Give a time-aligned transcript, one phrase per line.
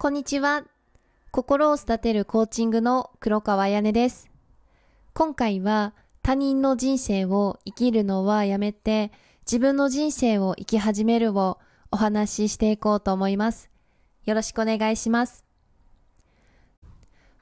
[0.00, 0.62] こんにちは。
[1.32, 4.30] 心を育てるコーチングの黒川彩音です。
[5.12, 9.10] 今回は他人の人生を生きるのはやめて
[9.44, 11.58] 自分の人生を生き始めるを
[11.90, 13.70] お話ししていこうと思います。
[14.24, 15.44] よろしくお願いします。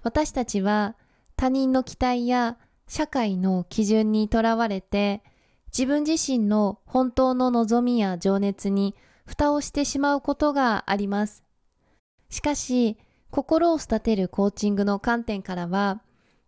[0.03, 0.97] 私たちは
[1.37, 2.57] 他人の期待や
[2.89, 5.23] 社会の基準にとらわれて
[5.77, 8.97] 自分自身の本当の望みや情熱に
[9.27, 11.46] 蓋をしてしまうことがあります。
[12.31, 12.97] しかし、
[13.31, 16.03] 心を育てるコーチングの観点からは、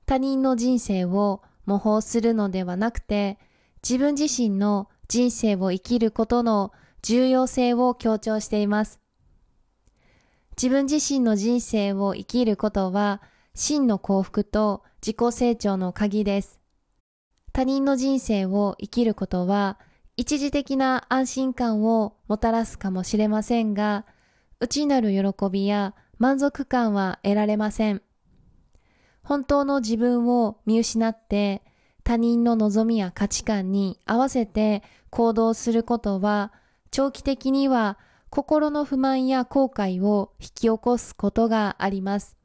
[0.07, 3.39] 他人の人生を模倣するのではなくて、
[3.83, 6.73] 自分自身の人生を生きることの
[7.03, 9.01] 重要性を強調しています。
[10.57, 13.23] 自分自身の人生を生きることは、
[13.55, 16.59] 真の幸福と自己成長の鍵です。
[17.53, 19.79] 他人の人生を生きることは、
[20.17, 24.05] 一時的な安心感をもたらすかもしれませんが、
[24.61, 28.03] 内なる喜びや満足感は得られません。
[29.23, 31.63] 本当の自分を見失って
[32.03, 36.53] 他人の望みや価値観に合わせて行動することは
[36.91, 37.99] 長期的には
[38.31, 42.37] 心の不満や後悔を引き起こすことがあります。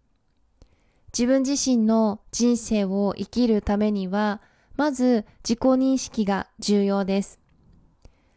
[1.17, 4.41] 自分自身の人生を生きるためには、
[4.75, 7.39] まず自己認識が重要です。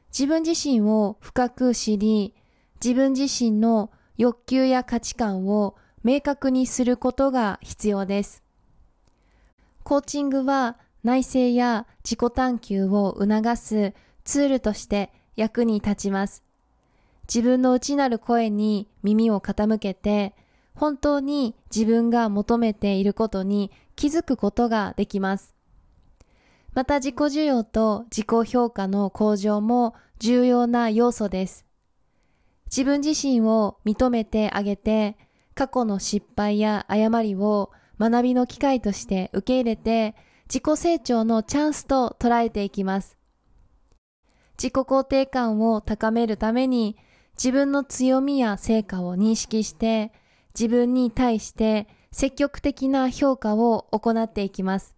[0.08, 2.34] 自分自身を深く知り、
[2.82, 8.42] 自分自身の欲求や価値観を明確にすることが必要です。
[9.82, 16.42] コーチングは内省や自己探求を促すツールとして役に立ちます。
[17.32, 20.34] 自分の内なる声に耳を傾けて、
[20.74, 25.54] 本当に自分が求めていることに気づくことができます。
[26.74, 31.64] また自己需要と自己評価の向上も重要な要素です。
[32.67, 35.17] 自分自身を認めてあげて、
[35.55, 40.14] 過去の失敗や誤りを学びの機会として受け入れて、
[40.48, 43.16] 自己成長のチャンスと捉えていきます。
[44.59, 46.97] 自己肯定感を高めるために、
[47.37, 50.12] 自分の強みや成果を認識して、
[50.59, 54.94] 自分に対して積極的な評価を行っていきます。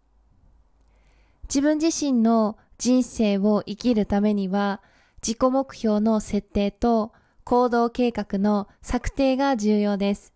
[1.45, 4.81] 自分自身の人生を生きるためには、
[5.21, 7.13] 自己目標の設定と
[7.49, 10.35] 行動計画の策定が重要です。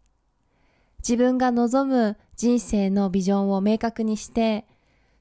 [1.07, 4.65] 自分が望む人生のビジョンを明確にして、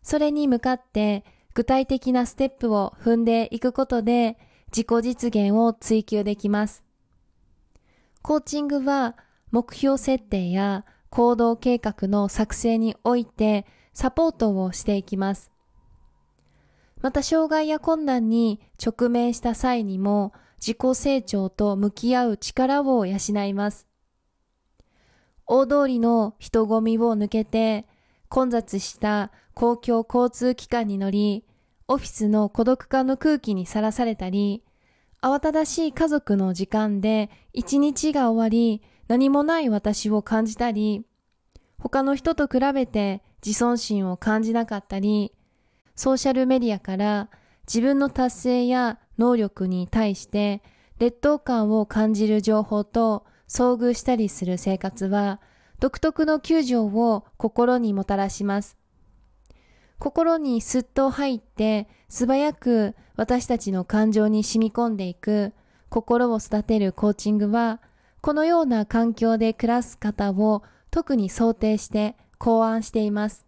[0.01, 4.37] それに向かって具体的なステップを踏んでいくことで
[4.67, 6.81] 自己実現を追求できます。
[8.21, 9.17] コーチングは
[9.51, 15.51] 目標設定や行動計画の作成においてサポートをしていきます。
[17.01, 20.31] また障害や困難に直面した際にも
[20.65, 23.87] 自己成長と向き合う力を養います。
[25.47, 27.87] 大通りの人混みを抜けて、
[28.29, 31.43] 混雑した公共交通機関に乗り、
[31.87, 34.63] オフィスの孤独化の空気にさらされたり、
[35.21, 41.05] 慌ただしい家族の時間で一日が終わり、何もない私を感じたり、
[41.79, 45.33] 他の人と比べて自尊心を感じなかったり、
[45.95, 47.29] ソーシャルメディアから
[47.67, 50.63] 自分の達成や能力に対して
[50.97, 55.39] 劣等感を感じる情報と遭遇したりする生活は
[55.79, 58.77] 独特の窮状を心にもたらします。
[59.99, 65.53] 心にすっと入って素早く私たちの感情に染み込んでいく
[65.89, 67.79] 心を育てるコーチングは
[68.21, 73.45] このような環境で暮らす方を特に想定して考案しています。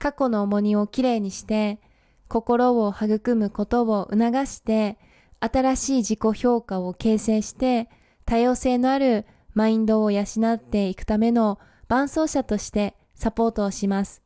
[0.00, 1.78] 過去の重荷をきれいにして
[2.28, 4.98] 心を育むことを促して、
[5.40, 7.88] 新しい自己評価を形成して、
[8.24, 11.58] 多様性のあるマインドを養っていくための
[11.88, 14.22] 伴走者としてサポートをします。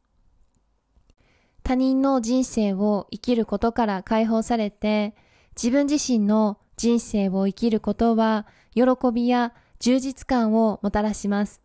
[1.62, 5.14] 他人の人生を生きることから解放されて、
[5.56, 8.82] 自分自身の人生を生きることは、喜
[9.12, 11.62] びや充実感をもたらします。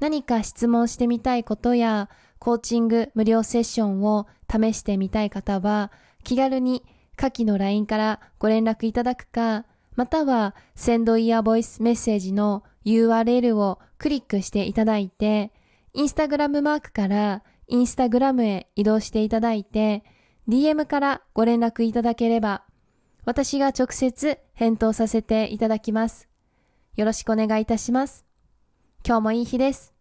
[0.00, 2.08] 何か質問してみたいことや、
[2.38, 5.92] コーチング無料セッションを試してみたい方は、
[6.24, 6.84] 気軽に
[7.16, 9.64] 下記の LINE からご連絡いただくか、
[9.96, 15.52] または、センドイヤーボイスメッセージの URL をクリックしていただいて、
[15.92, 20.04] インスタグラムマークからインスタグラムへ移動していただいて、
[20.48, 22.62] DM からご連絡いただければ、
[23.24, 26.28] 私が直接返答させていただきます。
[26.96, 28.24] よろしくお願いいたします。
[29.04, 29.97] 今日もいい日です。